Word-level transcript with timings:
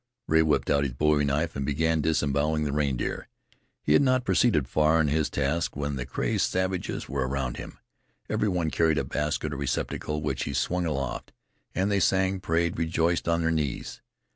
Rea 0.27 0.41
whipped 0.41 0.71
out 0.71 0.83
a 0.83 0.91
bowie 0.91 1.25
knife 1.25 1.55
and 1.55 1.63
began 1.63 2.01
disemboweling 2.01 2.63
the 2.63 2.71
reindeer. 2.71 3.27
He 3.83 3.93
had 3.93 4.01
not 4.01 4.25
proceeded 4.25 4.67
far 4.67 4.99
in 4.99 5.09
his 5.09 5.29
task 5.29 5.75
when 5.75 5.95
the 5.95 6.07
crazed 6.07 6.49
savages 6.49 7.07
were 7.07 7.27
around 7.27 7.57
him. 7.57 7.77
Every 8.27 8.49
one 8.49 8.71
carried 8.71 8.97
a 8.97 9.03
basket 9.03 9.53
or 9.53 9.57
receptacle, 9.57 10.23
which 10.23 10.45
he 10.45 10.53
swung 10.55 10.87
aloft, 10.87 11.33
and 11.75 11.91
they 11.91 11.99
sang, 11.99 12.39
prayed, 12.39 12.79
rejoiced 12.79 13.27
on 13.27 13.41
their 13.41 13.51
knees. 13.51 14.01